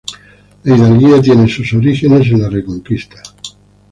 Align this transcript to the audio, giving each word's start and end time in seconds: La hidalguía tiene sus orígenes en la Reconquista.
La 0.63 0.75
hidalguía 0.75 1.21
tiene 1.21 1.47
sus 1.47 1.73
orígenes 1.73 2.25
en 2.29 2.41
la 2.41 2.49
Reconquista. 2.49 3.21